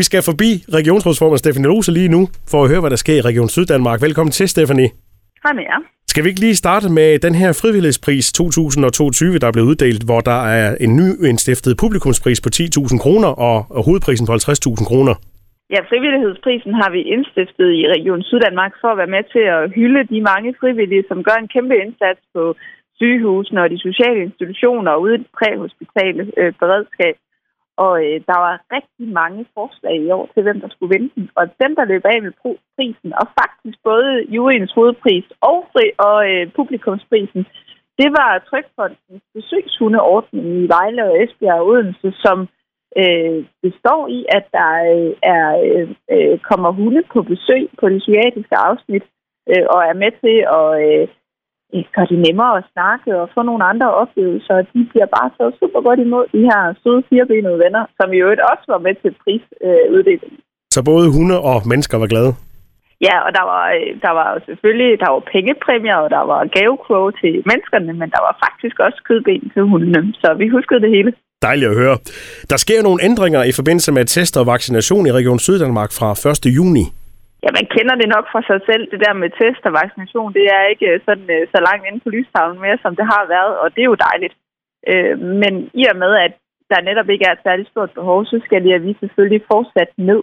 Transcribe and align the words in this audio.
Vi 0.00 0.04
skal 0.10 0.22
forbi 0.30 0.50
regionsrådsformand 0.78 1.40
Stefanie 1.42 1.68
Lose 1.70 1.90
lige 1.98 2.10
nu, 2.16 2.22
for 2.52 2.58
at 2.62 2.68
høre, 2.70 2.82
hvad 2.82 2.92
der 2.94 3.00
sker 3.04 3.16
i 3.20 3.24
Region 3.30 3.50
Syddanmark. 3.56 4.00
Velkommen 4.06 4.32
til, 4.38 4.46
Stefanie. 4.54 4.88
Hej 5.44 5.52
med 5.58 5.64
jer. 5.70 5.80
Skal 6.10 6.22
vi 6.24 6.28
ikke 6.32 6.44
lige 6.46 6.62
starte 6.64 6.86
med 6.98 7.08
den 7.26 7.34
her 7.40 7.50
frivillighedspris 7.62 8.26
2022, 8.32 9.38
der 9.40 9.46
er 9.48 9.54
blevet 9.56 9.70
uddelt, 9.72 10.02
hvor 10.08 10.20
der 10.30 10.40
er 10.58 10.66
en 10.84 10.92
ny 11.00 11.08
indstiftet 11.30 11.72
publikumspris 11.82 12.40
på 12.44 12.50
10.000 12.54 13.04
kroner 13.04 13.30
og 13.46 13.56
hovedprisen 13.86 14.26
på 14.28 14.32
50.000 14.32 14.90
kroner? 14.90 15.14
Ja, 15.74 15.80
frivillighedsprisen 15.90 16.72
har 16.80 16.90
vi 16.96 17.00
indstiftet 17.14 17.68
i 17.80 17.82
Region 17.94 18.22
Syddanmark 18.28 18.74
for 18.82 18.88
at 18.92 18.98
være 19.02 19.14
med 19.16 19.24
til 19.34 19.44
at 19.56 19.62
hylde 19.78 20.02
de 20.12 20.20
mange 20.30 20.50
frivillige, 20.60 21.04
som 21.10 21.18
gør 21.26 21.36
en 21.42 21.52
kæmpe 21.54 21.74
indsats 21.84 22.22
på 22.34 22.42
sygehusene 23.00 23.62
og 23.64 23.70
de 23.74 23.78
sociale 23.88 24.20
institutioner 24.28 24.90
og 24.94 25.00
ude 25.04 25.14
i 25.14 25.18
det 25.22 25.30
præhospitale 25.38 26.22
øh, 26.40 26.52
beredskab. 26.62 27.14
Og 27.84 27.94
øh, 28.06 28.16
der 28.28 28.38
var 28.46 28.54
rigtig 28.76 29.06
mange 29.20 29.42
forslag 29.56 29.96
i 30.06 30.10
år 30.10 30.26
til, 30.34 30.42
hvem 30.42 30.60
der 30.60 30.68
skulle 30.68 30.94
vinde 30.94 31.10
den. 31.14 31.30
Og 31.38 31.44
dem, 31.62 31.72
der 31.76 31.90
løb 31.92 32.04
af 32.04 32.22
med 32.22 32.32
prisen, 32.76 33.10
og 33.20 33.26
faktisk 33.40 33.78
både 33.90 34.10
juryens 34.34 34.72
hovedpris 34.72 35.26
og, 35.40 35.58
fri, 35.72 35.84
og 36.08 36.18
øh, 36.30 36.44
publikumsprisen, 36.58 37.42
det 38.00 38.10
var 38.18 38.44
Trykfondens 38.48 39.24
besøgshundeordning 39.34 40.46
i 40.62 40.66
Vejle 40.74 41.04
og 41.08 41.22
Esbjerg 41.22 41.60
og 41.60 41.66
Odense, 41.66 42.10
som 42.24 42.38
øh, 43.02 43.38
består 43.62 44.02
i, 44.18 44.20
at 44.36 44.44
der 44.56 44.72
øh, 44.94 45.12
er, 45.34 45.46
øh, 45.66 45.88
øh 46.14 46.38
kommer 46.48 46.70
hunde 46.70 47.02
på 47.12 47.22
besøg 47.22 47.64
på 47.80 47.88
det 47.88 48.00
psykiatriske 48.00 48.56
afsnit 48.56 49.04
øh, 49.50 49.64
og 49.74 49.80
er 49.90 49.96
med 50.02 50.12
til 50.22 50.38
at 50.58 50.68
øh, 50.86 51.08
gøre 51.94 52.10
det 52.12 52.18
nemmere 52.26 52.52
at 52.60 52.68
snakke 52.74 53.08
og 53.20 53.30
få 53.34 53.40
nogle 53.42 53.64
andre 53.72 53.88
oplevelser. 54.02 54.56
De 54.74 54.80
bliver 54.90 55.08
bare 55.16 55.30
så 55.38 55.44
super 55.60 55.80
godt 55.86 56.00
imod 56.06 56.24
de 56.36 56.42
her 56.50 56.62
søde 56.82 57.02
firebenede 57.08 57.58
venner, 57.64 57.84
som 57.98 58.12
i 58.12 58.18
øvrigt 58.24 58.42
også 58.52 58.64
var 58.74 58.80
med 58.86 58.94
til 59.02 59.12
prisuddelingen. 59.22 60.38
Øh, 60.38 60.46
så 60.74 60.80
både 60.90 61.06
hunde 61.16 61.36
og 61.50 61.58
mennesker 61.70 61.96
var 61.98 62.10
glade? 62.14 62.32
Ja, 63.06 63.16
og 63.26 63.30
der 63.38 63.44
var, 63.52 63.64
øh, 63.78 63.90
der 64.06 64.12
var 64.20 64.28
selvfølgelig 64.48 64.90
der 65.02 65.10
var 65.14 65.22
pengepræmier, 65.32 65.98
og 66.04 66.10
der 66.16 66.24
var 66.32 66.40
gavekroge 66.56 67.12
til 67.20 67.32
menneskerne, 67.50 67.92
men 68.00 68.08
der 68.14 68.20
var 68.26 68.34
faktisk 68.44 68.76
også 68.86 68.98
kødben 69.08 69.50
til 69.54 69.62
hundene, 69.70 70.14
så 70.22 70.28
vi 70.40 70.48
huskede 70.56 70.80
det 70.84 70.90
hele. 70.96 71.12
Dejligt 71.42 71.70
at 71.70 71.76
høre. 71.76 71.96
Der 72.50 72.56
sker 72.56 72.82
nogle 72.82 73.04
ændringer 73.08 73.42
i 73.50 73.52
forbindelse 73.52 73.92
med 73.92 74.04
test 74.04 74.36
og 74.36 74.46
vaccination 74.46 75.06
i 75.06 75.12
Region 75.12 75.38
Syddanmark 75.38 75.90
fra 75.98 76.10
1. 76.30 76.56
juni. 76.58 76.84
Ja, 77.42 77.48
man 77.58 77.66
kender 77.74 77.94
det 78.00 78.08
nok 78.14 78.26
fra 78.32 78.42
sig 78.50 78.60
selv, 78.68 78.84
det 78.92 79.00
der 79.04 79.14
med 79.22 79.30
test 79.40 79.62
og 79.68 79.72
vaccination. 79.82 80.34
Det 80.38 80.46
er 80.56 80.62
ikke 80.72 80.88
øh, 80.92 81.00
sådan 81.06 81.28
øh, 81.36 81.42
så 81.52 81.58
langt 81.68 81.84
inde 81.88 82.00
på 82.04 82.10
lystavlen 82.16 82.60
mere, 82.64 82.78
som 82.84 82.92
det 82.98 83.06
har 83.14 83.24
været, 83.36 83.54
og 83.62 83.66
det 83.74 83.82
er 83.82 83.92
jo 83.92 84.04
dejligt. 84.08 84.34
Øh, 84.90 85.14
men 85.42 85.52
i 85.80 85.82
og 85.92 85.96
med, 86.02 86.12
at 86.26 86.32
der 86.70 86.86
netop 86.88 87.08
ikke 87.10 87.26
er 87.28 87.34
et 87.34 87.46
særligt 87.46 87.70
stort 87.72 87.90
behov, 87.98 88.18
så 88.24 88.36
skal 88.44 88.64
det, 88.64 88.72
at 88.74 88.84
vi 88.86 88.92
selvfølgelig 89.00 89.42
fortsat 89.52 89.90
ned, 90.10 90.22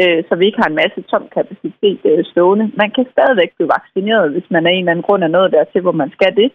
øh, 0.00 0.20
så 0.28 0.32
vi 0.36 0.44
ikke 0.46 0.62
har 0.62 0.70
en 0.70 0.80
masse 0.82 1.00
tom 1.10 1.24
kapacitet 1.36 2.00
stående. 2.32 2.66
Man 2.82 2.90
kan 2.96 3.06
stadigvæk 3.14 3.50
blive 3.56 3.72
vaccineret, 3.78 4.32
hvis 4.32 4.48
man 4.54 4.66
af 4.66 4.72
en 4.72 4.78
eller 4.78 4.92
anden 4.92 5.06
grund 5.08 5.22
er 5.24 5.34
nået 5.36 5.52
dertil, 5.56 5.80
hvor 5.82 5.96
man 6.02 6.10
skal 6.16 6.32
det 6.40 6.50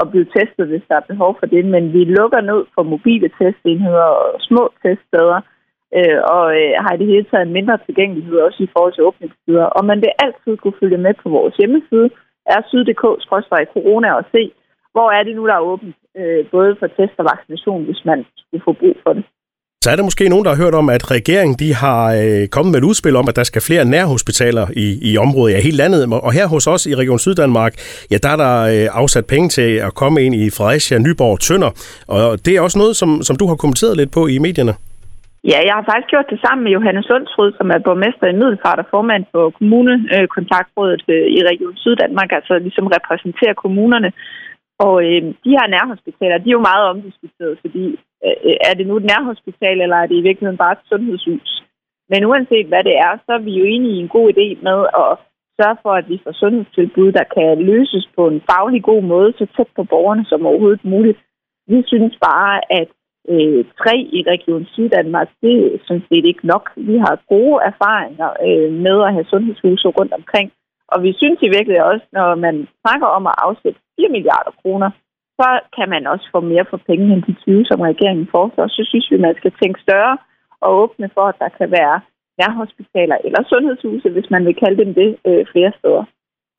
og 0.00 0.10
blive 0.10 0.26
testet, 0.36 0.66
hvis 0.68 0.84
der 0.88 0.96
er 0.96 1.10
behov 1.12 1.36
for 1.38 1.46
det. 1.46 1.64
Men 1.64 1.92
vi 1.92 2.02
lukker 2.04 2.40
ned 2.40 2.60
for 2.74 2.82
mobile 2.82 3.28
testenheder 3.38 4.08
og 4.22 4.40
små 4.40 4.72
teststeder, 4.82 5.40
øh, 5.98 6.18
og 6.34 6.44
øh, 6.60 6.72
har 6.84 6.92
i 6.94 7.00
det 7.00 7.12
hele 7.12 7.26
taget 7.30 7.46
en 7.46 7.56
mindre 7.58 7.78
tilgængelighed 7.86 8.36
også 8.46 8.60
i 8.62 8.72
forhold 8.72 8.92
til 8.94 9.06
åbningstider. 9.08 9.66
Og 9.76 9.82
man 9.90 9.98
vil 10.04 10.12
altid 10.24 10.52
kunne 10.56 10.80
følge 10.82 10.98
med 11.06 11.14
på 11.22 11.28
vores 11.36 11.54
hjemmeside, 11.60 12.08
er 12.54 12.60
syd.dk-corona 12.70 14.08
og 14.18 14.24
se, 14.34 14.42
hvor 14.94 15.08
er 15.16 15.22
det 15.22 15.36
nu, 15.36 15.46
der 15.46 15.54
er 15.54 15.68
åbent, 15.72 15.96
øh, 16.20 16.42
både 16.54 16.76
for 16.80 16.86
test 16.86 17.16
og 17.18 17.26
vaccination, 17.32 17.84
hvis 17.84 18.02
man 18.10 18.18
skulle 18.36 18.64
få 18.68 18.72
brug 18.72 18.96
for 19.04 19.12
det. 19.12 19.24
Så 19.84 19.90
er 19.90 19.96
der 19.96 20.02
måske 20.02 20.28
nogen, 20.28 20.44
der 20.44 20.54
har 20.54 20.62
hørt 20.64 20.74
om, 20.74 20.88
at 20.88 21.10
regeringen 21.10 21.56
de 21.58 21.74
har 21.74 22.02
øh, 22.22 22.48
kommet 22.48 22.72
med 22.72 22.80
et 22.80 22.84
udspil 22.84 23.16
om, 23.16 23.28
at 23.28 23.36
der 23.36 23.44
skal 23.44 23.62
flere 23.62 23.84
nærhospitaler 23.84 24.66
i, 24.76 25.12
i 25.12 25.18
området, 25.18 25.54
ja 25.54 25.60
hele 25.60 25.76
landet. 25.76 26.00
Og 26.26 26.32
her 26.32 26.46
hos 26.46 26.66
os 26.66 26.86
i 26.86 26.94
Region 26.94 27.18
Syddanmark, 27.18 27.72
ja 28.10 28.16
der 28.22 28.28
er 28.28 28.36
der 28.36 28.54
øh, 28.74 28.88
afsat 29.00 29.26
penge 29.26 29.48
til 29.48 29.70
at 29.86 29.94
komme 29.94 30.22
ind 30.22 30.34
i 30.34 30.50
Fredericia, 30.50 30.98
Nyborg, 30.98 31.40
Tønder. 31.40 31.70
Og 32.08 32.46
det 32.46 32.56
er 32.56 32.60
også 32.60 32.78
noget, 32.78 32.96
som, 32.96 33.22
som 33.22 33.36
du 33.36 33.46
har 33.46 33.54
kommenteret 33.54 33.96
lidt 33.96 34.12
på 34.12 34.26
i 34.26 34.38
medierne. 34.38 34.74
Ja, 35.50 35.58
jeg 35.66 35.74
har 35.76 35.84
faktisk 35.90 36.10
gjort 36.12 36.32
det 36.32 36.40
sammen 36.44 36.62
med 36.64 36.72
Johannes 36.76 37.08
Lundsrud, 37.08 37.50
som 37.58 37.66
er 37.74 37.78
borgmester 37.86 38.26
i 38.28 38.38
Middelfart 38.40 38.82
og 38.82 38.90
formand 38.94 39.24
for 39.32 39.44
kommunekontaktrådet 39.58 41.02
øh, 41.14 41.26
i 41.36 41.40
Region 41.50 41.76
Syddanmark, 41.76 42.32
altså 42.38 42.54
ligesom 42.58 42.86
repræsenterer 42.96 43.54
kommunerne. 43.62 44.10
Og 44.86 44.94
øh, 45.06 45.22
de 45.44 45.50
her 45.56 45.66
nærhospitaler, 45.74 46.38
de 46.38 46.48
er 46.50 46.58
jo 46.58 46.68
meget 46.70 46.84
omdiskuteret, 46.92 47.54
fordi 47.64 47.84
øh, 48.26 48.54
er 48.68 48.74
det 48.78 48.86
nu 48.86 48.94
et 48.96 49.10
nærhospital, 49.12 49.76
eller 49.80 49.96
er 49.96 50.06
det 50.06 50.16
i 50.18 50.26
virkeligheden 50.28 50.62
bare 50.62 50.72
et 50.72 50.88
sundhedshus? 50.90 51.50
Men 52.10 52.24
uanset 52.30 52.66
hvad 52.70 52.84
det 52.88 52.96
er, 53.06 53.12
så 53.26 53.30
er 53.38 53.42
vi 53.48 53.52
jo 53.60 53.64
enige 53.64 53.96
i 53.96 54.02
en 54.04 54.14
god 54.16 54.26
idé 54.32 54.46
med 54.68 54.78
at 55.04 55.12
sørge 55.58 55.78
for, 55.82 55.92
at 56.00 56.08
vi 56.08 56.16
får 56.24 56.32
sundhedstilbud, 56.32 57.12
der 57.18 57.24
kan 57.36 57.50
løses 57.72 58.04
på 58.16 58.22
en 58.28 58.40
faglig 58.50 58.82
god 58.90 59.02
måde, 59.02 59.30
så 59.38 59.46
tæt 59.56 59.70
på 59.76 59.84
borgerne 59.84 60.24
som 60.28 60.46
overhovedet 60.46 60.84
muligt. 60.84 61.18
Vi 61.72 61.78
synes 61.86 62.14
bare, 62.28 62.54
at 62.80 62.88
øh, 63.28 63.64
tre 63.80 63.94
i 64.18 64.20
Region 64.32 64.64
Syddanmark, 64.72 65.28
det 65.42 65.56
er 65.74 65.78
sådan 65.86 66.06
set 66.08 66.24
ikke 66.30 66.46
nok. 66.46 66.64
Vi 66.76 66.96
har 67.04 67.24
gode 67.34 67.58
erfaringer 67.70 68.30
øh, 68.48 68.72
med 68.86 68.96
at 69.06 69.12
have 69.14 69.30
sundhedshuse 69.32 69.88
rundt 69.88 70.12
omkring, 70.20 70.48
og 70.92 70.98
vi 71.02 71.10
synes 71.20 71.38
i 71.42 71.52
virkeligheden 71.56 71.90
også, 71.92 72.06
når 72.18 72.28
man 72.46 72.56
snakker 72.82 73.08
om 73.16 73.24
at 73.26 73.38
afsætte 73.46 73.80
4 73.96 74.08
milliarder 74.16 74.52
kroner, 74.62 74.90
så 75.40 75.48
kan 75.76 75.88
man 75.94 76.02
også 76.12 76.26
få 76.34 76.40
mere 76.52 76.66
for 76.70 76.80
penge 76.90 77.06
end 77.14 77.22
de 77.28 77.34
20, 77.44 77.64
som 77.70 77.80
regeringen 77.90 78.28
foreslår. 78.34 78.66
Så 78.68 78.82
synes 78.90 79.06
vi, 79.10 79.16
man 79.26 79.34
skal 79.40 79.52
tænke 79.62 79.80
større 79.86 80.16
og 80.64 80.70
åbne 80.82 81.08
for, 81.16 81.24
at 81.32 81.38
der 81.42 81.50
kan 81.58 81.68
være 81.78 81.96
nærhospitaler 82.40 83.16
eller 83.26 83.40
sundhedshuse, 83.52 84.08
hvis 84.14 84.28
man 84.34 84.42
vil 84.46 84.56
kalde 84.62 84.78
dem 84.84 84.90
det, 85.00 85.10
øh, 85.28 85.42
flere 85.52 85.72
steder. 85.78 86.04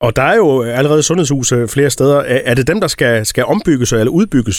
Og 0.00 0.10
der 0.16 0.22
er 0.32 0.36
jo 0.42 0.62
allerede 0.78 1.02
sundhedshuse 1.02 1.56
flere 1.74 1.90
steder. 1.90 2.18
Er 2.50 2.54
det 2.54 2.68
dem, 2.72 2.80
der 2.80 2.90
skal, 2.96 3.26
skal 3.26 3.44
ombygges 3.44 3.92
eller 3.92 4.12
udbygges? 4.20 4.58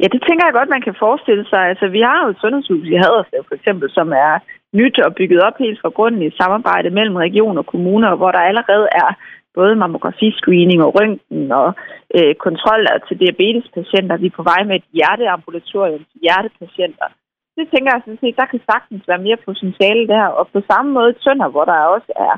Ja, 0.00 0.06
det 0.14 0.20
tænker 0.26 0.44
jeg 0.46 0.56
godt, 0.58 0.74
man 0.74 0.86
kan 0.86 1.00
forestille 1.04 1.44
sig. 1.52 1.62
Altså, 1.70 1.86
vi 1.96 2.00
har 2.08 2.18
jo 2.22 2.28
et 2.30 2.40
sundhedshus 2.40 2.86
i 2.88 3.00
Haderslev, 3.02 3.42
for 3.48 3.54
eksempel, 3.54 3.88
som 3.98 4.08
er 4.26 4.32
nyt 4.80 4.96
og 5.06 5.14
bygget 5.14 5.40
op 5.46 5.56
helt 5.64 5.80
fra 5.80 5.94
grunden 5.96 6.22
i 6.22 6.36
samarbejde 6.40 6.90
mellem 6.90 7.16
region 7.16 7.58
og 7.58 7.66
kommuner, 7.66 8.16
hvor 8.16 8.30
der 8.32 8.48
allerede 8.50 8.88
er 9.02 9.10
både 9.58 9.74
mammografi-screening 9.82 10.80
og 10.86 10.94
røntgen 10.96 11.52
og 11.52 11.68
øh, 12.16 12.34
kontroller 12.46 12.94
til 13.06 13.16
diabetespatienter. 13.22 14.16
Vi 14.16 14.26
er 14.26 14.38
på 14.38 14.42
vej 14.50 14.60
med 14.64 14.76
et 14.76 14.86
hjerteambulatorium 14.96 16.02
til 16.10 16.18
hjertepatienter. 16.24 17.08
Det 17.56 17.66
tænker 17.72 17.90
jeg 17.92 18.02
sådan 18.04 18.22
set, 18.22 18.36
der 18.40 18.52
kan 18.52 18.60
sagtens 18.70 19.02
være 19.10 19.24
mere 19.26 19.44
potentiale 19.48 20.04
der. 20.14 20.24
Og 20.38 20.44
på 20.54 20.60
samme 20.70 20.90
måde 20.96 21.12
Tønder, 21.12 21.48
hvor 21.48 21.64
der 21.64 21.92
også 21.96 22.12
er 22.28 22.34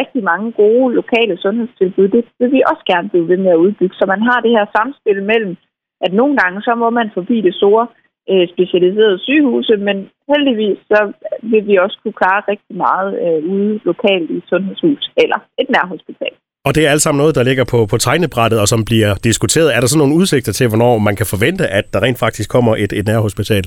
rigtig 0.00 0.22
mange 0.30 0.52
gode 0.52 0.94
lokale 0.94 1.36
sundhedstilbud, 1.44 2.08
det 2.08 2.24
vil 2.38 2.52
vi 2.52 2.62
også 2.70 2.84
gerne 2.92 3.08
blive 3.08 3.28
ved 3.28 3.38
med 3.44 3.50
at 3.52 3.62
udbygge. 3.64 3.96
Så 4.00 4.04
man 4.06 4.22
har 4.28 4.38
det 4.40 4.50
her 4.56 4.66
samspil 4.76 5.22
mellem, 5.22 5.56
at 6.04 6.12
nogle 6.12 6.36
gange 6.40 6.62
så 6.62 6.72
må 6.82 6.90
man 6.90 7.08
forbi 7.14 7.40
det 7.40 7.54
store 7.54 7.86
øh, 8.30 8.48
specialiserede 8.54 9.18
sygehuse, 9.18 9.76
men 9.76 9.96
heldigvis 10.32 10.78
så 10.90 11.00
vil 11.42 11.66
vi 11.66 11.76
også 11.84 11.96
kunne 12.02 12.18
klare 12.22 12.42
rigtig 12.48 12.76
meget 12.86 13.10
øh, 13.24 13.38
ude 13.54 13.80
lokalt 13.90 14.30
i 14.30 14.38
sundhedshus 14.48 15.10
eller 15.16 15.38
et 15.58 15.68
nærhospital. 15.76 16.34
Og 16.66 16.74
det 16.74 16.82
er 16.86 16.90
alt 16.90 17.02
sammen 17.02 17.20
noget, 17.22 17.34
der 17.38 17.48
ligger 17.48 17.66
på, 17.72 17.78
på 17.92 17.96
tegnebrættet 18.06 18.60
og 18.60 18.68
som 18.68 18.84
bliver 18.90 19.12
diskuteret. 19.28 19.74
Er 19.76 19.80
der 19.80 19.88
sådan 19.88 20.02
nogle 20.02 20.18
udsigter 20.20 20.52
til, 20.52 20.68
hvornår 20.68 20.98
man 20.98 21.16
kan 21.16 21.26
forvente, 21.34 21.64
at 21.78 21.84
der 21.92 22.00
rent 22.02 22.18
faktisk 22.24 22.48
kommer 22.50 22.72
et, 22.76 22.92
et 22.92 23.06
nærhospital? 23.06 23.64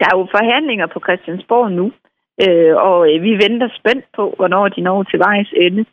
Der 0.00 0.06
er 0.10 0.16
jo 0.18 0.26
forhandlinger 0.36 0.86
på 0.94 0.98
Christiansborg 1.06 1.70
nu, 1.80 1.86
øh, 2.44 2.74
og 2.88 2.98
øh, 3.10 3.22
vi 3.26 3.32
venter 3.44 3.68
spændt 3.78 4.04
på, 4.16 4.24
hvornår 4.38 4.68
de 4.68 4.80
når 4.80 5.02
til 5.02 5.18
vejs 5.18 5.50
ende. 5.66 5.84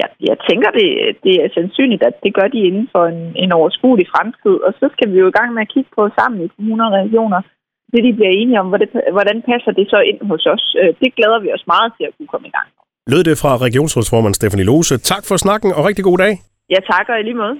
Ja, 0.00 0.06
jeg 0.30 0.36
tænker, 0.48 0.70
det, 0.78 0.88
det 1.24 1.34
er 1.44 1.48
sandsynligt, 1.58 2.02
at 2.08 2.16
det 2.24 2.32
gør 2.38 2.48
de 2.54 2.60
inden 2.68 2.88
for 2.94 3.04
en, 3.12 3.20
en 3.44 3.52
overskuelig 3.58 4.06
fremtid, 4.14 4.56
og 4.66 4.72
så 4.80 4.86
skal 4.94 5.08
vi 5.12 5.16
jo 5.22 5.26
i 5.28 5.36
gang 5.38 5.48
med 5.54 5.62
at 5.62 5.72
kigge 5.74 5.90
på 5.96 6.02
sammen 6.18 6.38
i 6.44 6.52
kommuner 6.54 6.86
og 6.88 6.96
regioner, 7.02 7.40
det 7.92 8.00
de 8.06 8.12
bliver 8.18 8.32
enige 8.40 8.60
om, 8.62 8.68
hvordan, 8.72 8.88
hvordan 9.16 9.38
passer 9.50 9.72
det 9.78 9.86
så 9.92 9.98
ind 10.10 10.20
hos 10.30 10.42
os. 10.54 10.64
Øh, 10.80 10.90
det 11.02 11.10
glæder 11.18 11.38
vi 11.44 11.48
os 11.56 11.64
meget 11.72 11.90
til 11.96 12.04
at 12.08 12.14
kunne 12.16 12.32
komme 12.32 12.48
i 12.48 12.56
gang 12.58 12.68
Lød 13.12 13.22
det 13.24 13.36
fra 13.42 13.52
regionsrådsformand 13.66 14.34
Stefanie 14.34 14.68
Lose. 14.70 14.98
Tak 15.12 15.22
for 15.28 15.36
snakken, 15.44 15.68
og 15.76 15.82
rigtig 15.88 16.04
god 16.10 16.18
dag. 16.24 16.32
Ja, 16.74 16.80
tak, 16.92 17.06
og 17.08 17.16
i 17.20 17.22
lige 17.22 17.40
måde. 17.44 17.56